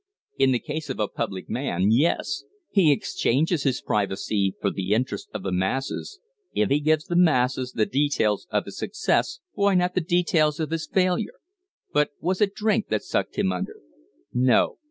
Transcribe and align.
"In 0.39 0.51
the 0.51 0.57
case 0.57 0.89
of 0.89 0.99
a 0.99 1.07
public 1.07 1.47
man 1.47 1.91
yes. 1.91 2.43
He 2.71 2.91
exchanges 2.91 3.61
his 3.61 3.83
privacy 3.83 4.55
for 4.59 4.71
the 4.71 4.93
interest 4.95 5.29
of 5.31 5.43
the 5.43 5.51
masses. 5.51 6.19
If 6.55 6.71
he 6.71 6.79
gives 6.79 7.05
the 7.05 7.15
masses 7.15 7.73
the 7.73 7.85
details 7.85 8.47
of 8.49 8.65
his 8.65 8.79
success, 8.79 9.41
why 9.53 9.75
not 9.75 9.93
the 9.93 10.01
details 10.01 10.59
of 10.59 10.71
his 10.71 10.87
failure? 10.87 11.39
But 11.93 12.09
was 12.19 12.41
it 12.41 12.55
drink 12.55 12.87
that 12.87 13.03
sucked 13.03 13.35
him 13.35 13.51
under?" 13.51 13.75
"No." 14.33 14.77